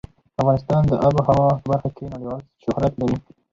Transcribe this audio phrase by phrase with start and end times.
[0.41, 3.17] افغانستان د آب وهوا په برخه کې نړیوال شهرت لري.